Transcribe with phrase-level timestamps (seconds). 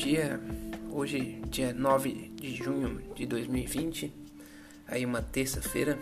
[0.00, 0.40] dia.
[0.90, 4.10] Hoje, dia 9 de junho de 2020,
[4.88, 5.98] aí uma terça-feira.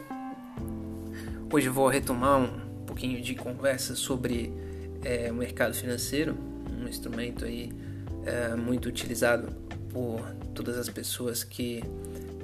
[1.52, 4.52] Hoje vou retomar um pouquinho de conversa sobre
[5.04, 6.36] é, o mercado financeiro,
[6.80, 7.72] um instrumento aí
[8.24, 9.48] é, muito utilizado
[9.92, 10.20] por
[10.54, 11.82] todas as pessoas que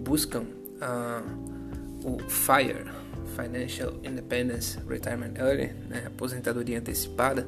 [0.01, 2.85] buscam uh, o FIRE,
[3.37, 7.47] Financial Independence Retirement Early, né, aposentadoria antecipada,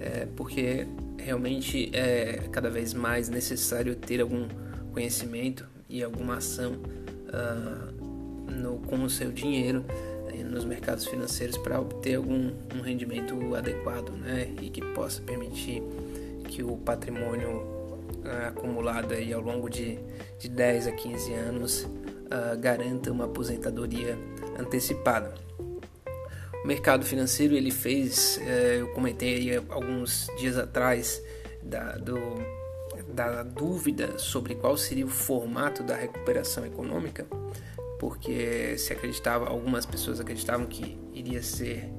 [0.00, 0.86] é, porque
[1.24, 4.48] realmente é cada vez mais necessário ter algum
[4.92, 11.80] conhecimento e alguma ação uh, no, com o seu dinheiro uh, nos mercados financeiros para
[11.80, 15.82] obter algum um rendimento adequado né, e que possa permitir
[16.48, 19.98] que o patrimônio uh, acumulado aí ao longo de,
[20.38, 21.88] de 10 a 15 anos
[22.30, 24.16] ah, garanta uma aposentadoria
[24.56, 25.34] antecipada.
[26.62, 31.22] O mercado financeiro ele fez, é, eu comentei alguns dias atrás
[31.62, 32.18] da, do,
[33.14, 37.26] da dúvida sobre qual seria o formato da recuperação econômica,
[37.98, 41.90] porque se acreditava, algumas pessoas acreditavam que iria ser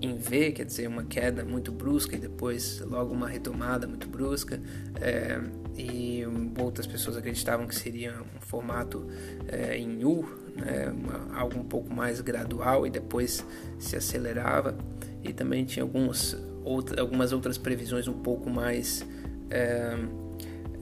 [0.00, 4.60] em V, quer dizer, uma queda muito brusca e depois logo uma retomada muito brusca,
[5.00, 5.40] é,
[5.76, 6.22] e
[6.58, 9.06] outras pessoas acreditavam que seria um formato
[9.48, 13.44] é, em U, né, uma, algo um pouco mais gradual e depois
[13.78, 14.76] se acelerava,
[15.22, 19.04] e também tinha alguns, outra, algumas outras previsões um pouco mais.
[19.50, 19.96] É,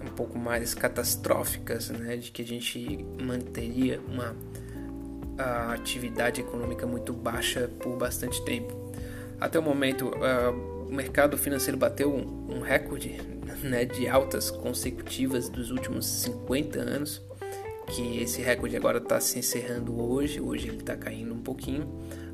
[0.03, 4.37] um pouco mais catastróficas, né, de que a gente manteria uma
[5.73, 8.93] atividade econômica muito baixa por bastante tempo.
[9.41, 13.21] Até o momento, uh, o mercado financeiro bateu um, um recorde
[13.63, 17.23] né, de altas consecutivas dos últimos 50 anos,
[17.87, 21.89] que esse recorde agora está se encerrando hoje, hoje ele está caindo um pouquinho.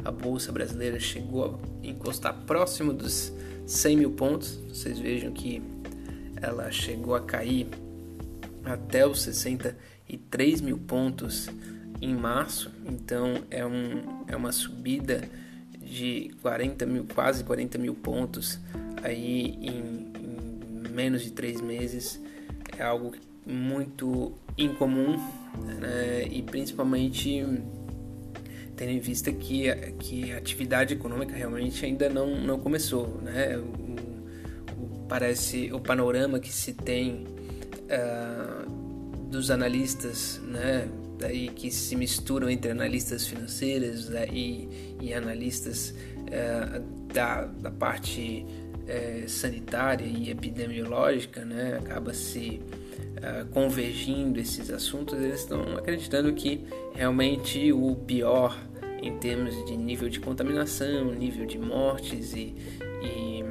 [0.05, 3.33] A Bolsa Brasileira chegou a encostar próximo dos
[3.67, 5.63] 100 mil pontos, vocês vejam que
[6.41, 7.69] ela chegou a cair
[8.65, 11.49] até os 63 mil pontos
[12.01, 15.29] em março, então é, um, é uma subida
[15.79, 18.59] de 40 mil, quase 40 mil pontos
[19.03, 22.21] aí em, em menos de três meses.
[22.79, 23.13] É algo
[23.45, 25.19] muito incomum
[25.59, 26.27] né?
[26.31, 27.45] e principalmente
[28.77, 33.21] tendo em vista que, que a atividade econômica realmente ainda não, não começou.
[33.23, 33.59] Né?
[33.59, 33.63] O,
[34.83, 37.25] o parece o panorama que se tem
[37.87, 38.71] uh,
[39.29, 40.89] dos analistas né?
[41.21, 45.95] daí que se misturam entre analistas financeiros né, e, e, analistas
[46.31, 46.81] é,
[47.13, 48.45] da, da parte
[48.89, 52.61] é, sanitária e epidemiológica, né, acaba se
[53.23, 56.65] é, convergindo esses assuntos, eles estão acreditando que
[56.95, 58.57] realmente o pior
[59.03, 62.55] em termos de nível de contaminação, nível de mortes e,
[63.03, 63.45] e,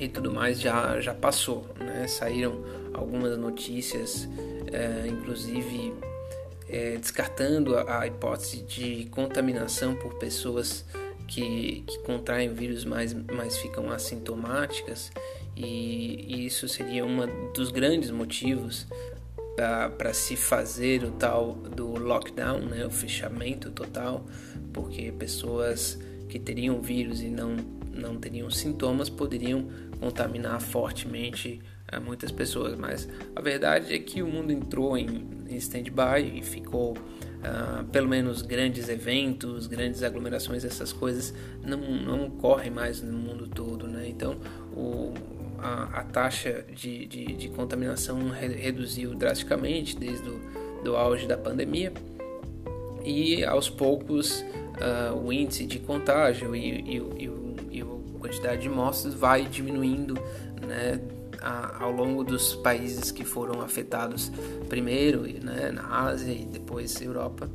[0.00, 1.66] e tudo mais já, já passou.
[1.78, 2.06] Né?
[2.06, 2.64] Saíram
[2.94, 4.28] algumas notícias,
[4.72, 5.94] é, inclusive
[6.68, 10.84] é, descartando a, a, hipótese de contaminação por pessoas
[11.26, 15.10] que, que contraem vírus, mas, mas ficam assintomáticas,
[15.58, 18.86] e, isso seria um dos grandes motivos
[19.56, 24.24] para se fazer o tal do lockdown, né, o fechamento total,
[24.72, 25.98] porque pessoas
[26.28, 27.56] que teriam vírus e não,
[27.92, 29.66] não teriam sintomas poderiam
[29.98, 35.56] contaminar fortemente a muitas pessoas, mas a verdade é que o mundo entrou em, em
[35.56, 42.70] stand-by e ficou, uh, pelo menos grandes eventos, grandes aglomerações, essas coisas não, não ocorrem
[42.70, 44.06] mais no mundo todo, né?
[44.06, 44.36] Então
[44.76, 45.14] o,
[45.58, 50.40] a, a taxa de, de, de contaminação re, reduziu drasticamente desde o
[50.82, 51.92] do auge da pandemia
[53.04, 58.68] e aos poucos uh, o índice de contágio e, e, e, e a quantidade de
[58.68, 60.14] mortes vai diminuindo,
[60.66, 61.00] né?
[61.40, 64.30] a, ao longo dos países que foram afetados
[64.68, 67.48] primeiro né, na Ásia e depois Europa.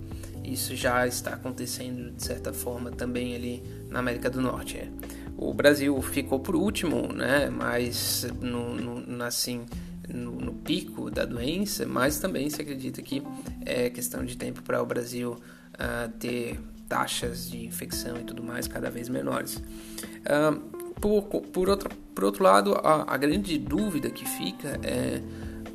[0.44, 4.78] Isso já está acontecendo de certa forma também ali na América do Norte.
[4.78, 4.90] É.
[5.38, 9.66] O Brasil ficou por último, né, mas no, no assim,
[10.08, 13.24] no, no, pico da doença, mas também se acredita que
[13.66, 18.68] é questão de tempo para o Brasil uh, ter taxas de infecção e tudo mais
[18.68, 19.56] cada vez menores.
[19.56, 20.60] Uh,
[21.00, 25.22] por, por, outro, por outro lado, a, a grande dúvida que fica é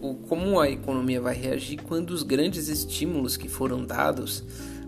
[0.01, 4.45] o, como a economia vai reagir quando os grandes estímulos que foram dados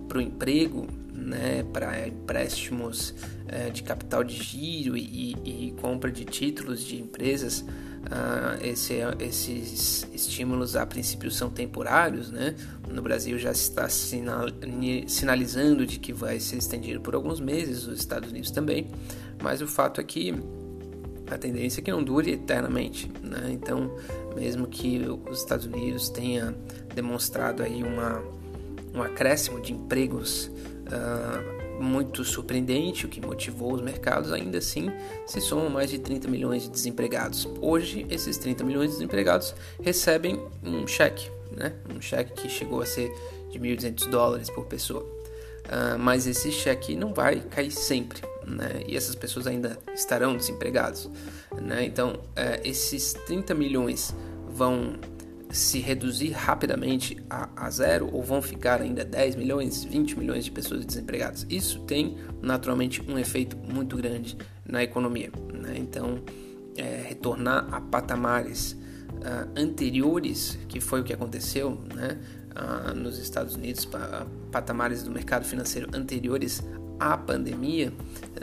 [0.08, 0.86] para o emprego,
[1.20, 3.14] né, para empréstimos
[3.46, 10.08] é, de capital de giro e, e, compra de títulos de empresas, uh, esse, esses
[10.12, 12.54] estímulos a princípio são temporários, né?
[12.88, 14.46] No Brasil já está sinal,
[15.06, 18.88] sinalizando de que vai ser estendido por alguns meses, os Estados Unidos também,
[19.42, 20.34] mas o fato é que
[21.30, 23.50] a tendência é que não dure eternamente, né?
[23.50, 23.94] Então
[24.34, 26.54] mesmo que os Estados Unidos tenha
[26.94, 28.22] demonstrado aí uma,
[28.94, 30.50] um acréscimo de empregos
[30.90, 34.90] uh, muito surpreendente, o que motivou os mercados, ainda assim
[35.26, 37.48] se somam mais de 30 milhões de desempregados.
[37.60, 41.72] Hoje, esses 30 milhões de desempregados recebem um cheque, né?
[41.94, 43.10] um cheque que chegou a ser
[43.50, 45.02] de 1.200 dólares por pessoa.
[45.02, 48.82] Uh, mas esse cheque não vai cair sempre, né?
[48.88, 51.08] E essas pessoas ainda estarão desempregadas,
[51.62, 51.84] né?
[51.84, 54.14] Então, uh, esses 30 milhões
[54.48, 54.94] vão
[55.50, 60.50] se reduzir rapidamente a, a, zero ou vão ficar ainda 10 milhões, 20 milhões de
[60.50, 61.46] pessoas desempregadas.
[61.50, 65.30] Isso tem naturalmente um efeito muito grande na economia.
[65.52, 65.74] Né?
[65.76, 66.22] Então,
[66.76, 72.18] é, retornar a patamares uh, anteriores, que foi o que aconteceu né?
[72.54, 73.88] uh, nos Estados Unidos,
[74.52, 76.62] patamares do mercado financeiro anteriores
[77.00, 77.92] à pandemia,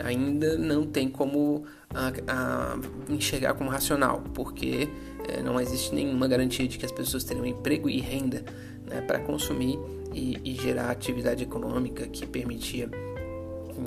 [0.04, 1.63] ainda não tem como
[1.94, 4.89] uh, enxergar como racional, porque
[5.27, 8.44] é, não existe nenhuma garantia de que as pessoas terão emprego e renda
[8.86, 9.77] né, para consumir
[10.13, 12.89] e, e, gerar atividade econômica que permitia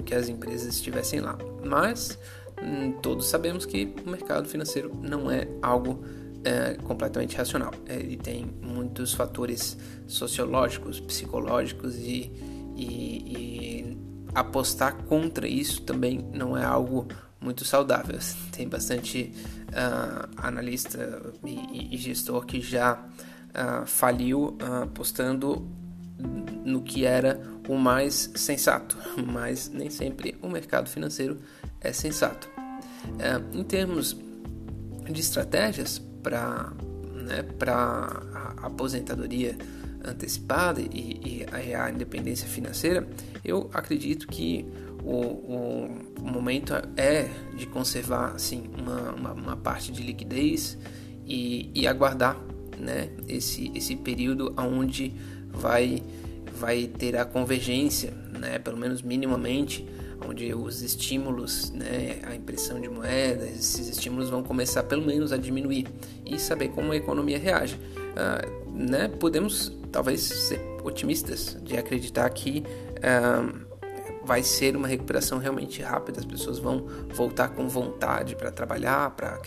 [0.05, 1.37] que as empresas estivessem lá.
[1.64, 2.19] Mas
[2.62, 6.05] hum, todos sabemos que o mercado financeiro não é algo
[6.44, 7.72] é, completamente racional.
[7.88, 9.76] Ele tem muitos fatores
[10.06, 12.31] sociológicos, psicológicos e,
[12.76, 13.99] e, e
[14.35, 17.06] apostar contra isso também não é algo
[17.41, 18.19] muito saudável.
[18.53, 19.32] Tem bastante
[19.69, 25.67] uh, analista e, e, gestor que já uh, faliu uh, apostando
[26.65, 31.38] no que era o mais sensato, mas nem sempre o mercado financeiro
[31.81, 32.49] é sensato.
[33.55, 34.15] em termos
[35.11, 36.73] de estratégias para
[37.15, 39.56] né, a aposentadoria
[40.05, 43.08] antecipada e, e a independência financeira,
[43.44, 44.67] eu acredito que
[45.02, 45.88] o,
[46.19, 50.76] o, momento é de conservar assim, uma, uma, uma parte de liquidez
[51.26, 52.38] e, e aguardar
[52.79, 55.14] né, esse, esse período onde
[55.49, 56.03] vai,
[56.55, 59.87] vai ter a convergência, né, pelo menos minimamente,
[60.26, 65.37] onde os estímulos, né, a impressão de moedas, esses estímulos vão começar pelo menos a
[65.37, 65.87] diminuir
[66.26, 67.79] e saber como a economia reage.
[68.17, 72.65] Ah, né, podemos talvez ser otimistas de acreditar que
[73.03, 73.71] ah,
[74.25, 79.39] vai ser uma recuperação realmente rápida, as pessoas vão voltar com vontade para trabalhar, para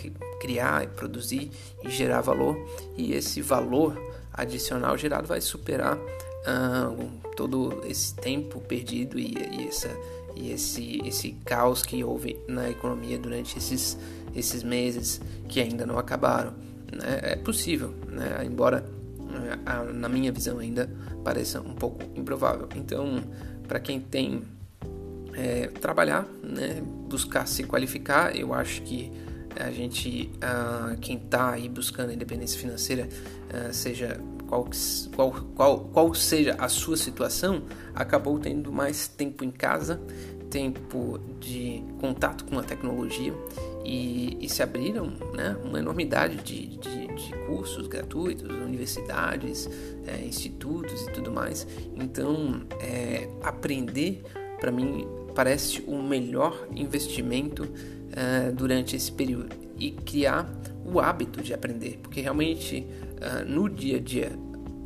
[0.41, 1.51] criar, produzir
[1.83, 2.57] e gerar valor,
[2.97, 3.97] e esse valor
[4.33, 9.89] adicional gerado vai superar uh, todo esse tempo perdido e, e, essa,
[10.35, 13.97] e esse, esse caos que houve na economia durante esses,
[14.35, 16.53] esses meses que ainda não acabaram.
[16.95, 17.19] Né?
[17.21, 18.43] É possível, né?
[18.45, 18.85] embora
[19.19, 20.89] uh, na minha visão ainda
[21.23, 22.67] pareça um pouco improvável.
[22.75, 23.23] Então,
[23.67, 24.43] para quem tem
[25.35, 28.35] é, trabalhar, né, buscar se qualificar.
[28.35, 29.11] Eu acho que
[29.55, 30.31] a gente,
[30.99, 34.67] quem está aí buscando independência financeira, uh, seja qual,
[35.15, 37.63] qual, qual, qual seja a sua situação,
[37.93, 40.01] acabou tendo mais tempo em casa,
[40.49, 43.33] tempo de contato com a tecnologia
[43.83, 49.69] e, e se abriram né, uma enormidade de, de, de cursos gratuitos, universidades,
[50.07, 51.67] é, institutos e tudo mais.
[51.95, 54.23] Então, é, aprender
[54.59, 60.49] para mim parece o melhor investimento uh, durante esse período e criar
[60.85, 62.85] o hábito de aprender, porque realmente
[63.17, 64.31] uh, no dia a dia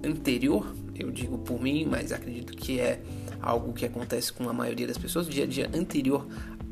[0.03, 3.01] anterior, eu digo por mim, mas acredito que é
[3.41, 6.25] algo que acontece com a maioria das pessoas, dia a dia anterior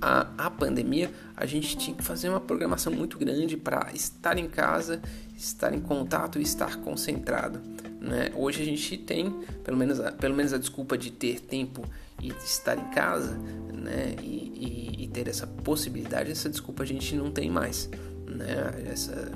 [0.05, 4.47] à, à pandemia, a gente tinha que fazer uma programação muito grande para estar em
[4.47, 5.01] casa,
[5.35, 7.59] estar em contato e estar concentrado.
[7.99, 8.29] Né?
[8.35, 9.31] Hoje a gente tem,
[9.63, 11.83] pelo menos, a, pelo menos a desculpa de ter tempo
[12.21, 13.35] e estar em casa,
[13.73, 14.15] né?
[14.21, 17.89] E, e, e, ter essa possibilidade, essa desculpa a gente não tem mais,
[18.27, 18.89] né?
[18.91, 19.31] Essa,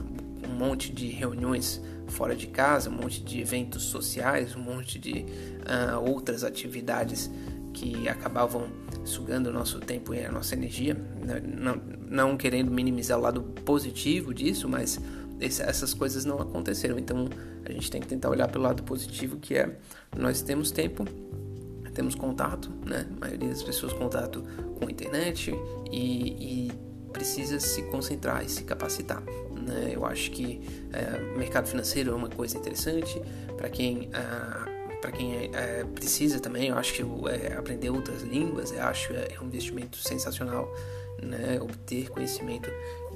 [0.47, 5.25] um monte de reuniões fora de casa, um monte de eventos sociais, um monte de
[5.65, 7.29] uh, outras atividades
[7.73, 8.67] que acabavam
[9.03, 11.41] sugando o nosso tempo e a nossa energia, né?
[11.41, 14.99] não, não querendo minimizar o lado positivo disso, mas
[15.39, 16.97] esse, essas coisas não aconteceram.
[16.99, 17.27] Então
[17.65, 19.77] a gente tem que tentar olhar pelo lado positivo, que é
[20.17, 21.05] nós temos tempo
[21.99, 23.05] temos contato, né?
[23.17, 24.41] A maioria das pessoas contato
[24.79, 25.53] com a internet
[25.91, 26.71] e, e
[27.11, 29.21] precisa se concentrar e se capacitar.
[29.51, 29.91] Né?
[29.93, 30.61] Eu acho que
[30.93, 33.21] é, mercado financeiro é uma coisa interessante
[33.57, 36.69] para quem é, para quem é, é, precisa também.
[36.69, 40.71] Eu acho que é, aprender outras línguas, eu acho é, é um investimento sensacional.
[41.21, 41.59] Né?
[41.61, 42.71] Obter conhecimento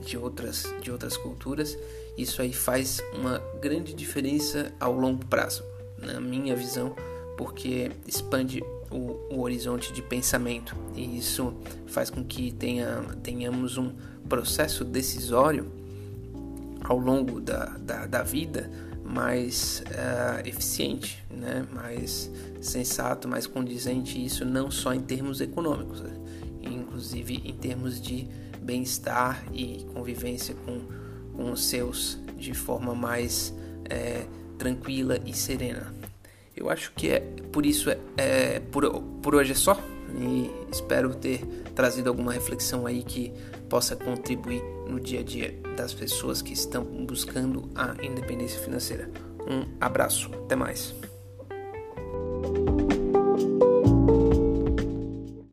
[0.06, 1.78] de outras de outras culturas,
[2.18, 5.64] isso aí faz uma grande diferença ao longo prazo,
[5.98, 6.94] na minha visão
[7.38, 8.62] porque expande
[8.92, 11.54] o, o, horizonte de pensamento e isso
[11.88, 13.92] faz com que tenha, tenhamos um
[14.30, 15.72] processo decisório
[16.84, 18.70] ao longo da, da, da vida
[19.14, 21.66] mais uh, eficiente, né?
[21.72, 26.12] mais sensato, mais condizente, isso não só em termos econômicos, né?
[26.62, 28.28] inclusive em termos de
[28.62, 30.82] bem-estar e convivência com,
[31.36, 33.54] com os seus de forma mais
[33.90, 34.26] é,
[34.58, 35.94] tranquila e serena.
[36.56, 37.20] Eu acho que é
[37.52, 39.78] por isso é, é por, por hoje é só
[40.16, 43.34] e espero ter trazido alguma reflexão aí que
[43.74, 49.10] possa contribuir no dia a dia das pessoas que estão buscando a independência financeira.
[49.48, 50.94] Um abraço, até mais.